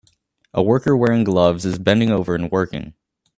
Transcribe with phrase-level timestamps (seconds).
[0.55, 2.95] A worker wearing gloves is bending over and working